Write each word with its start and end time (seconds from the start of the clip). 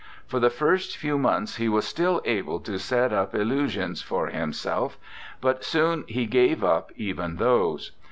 For 0.25 0.39
the 0.39 0.49
first 0.49 0.97
few 0.97 1.19
months 1.19 1.57
he 1.57 1.69
was 1.69 1.85
still 1.85 2.23
able 2.25 2.59
to 2.61 2.79
set 2.79 3.13
up 3.13 3.33
illu 3.33 3.69
sions 3.69 4.01
for 4.01 4.29
himself; 4.29 4.97
but 5.41 5.63
soon 5.63 6.05
he 6.07 6.25
gave 6.25 6.63
up 6.63 6.91
even 6.95 7.35
those. 7.35 7.91